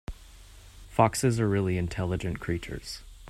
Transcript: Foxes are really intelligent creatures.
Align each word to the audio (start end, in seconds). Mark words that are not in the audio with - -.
Foxes 0.89 1.39
are 1.39 1.47
really 1.47 1.77
intelligent 1.77 2.39
creatures. 2.39 3.03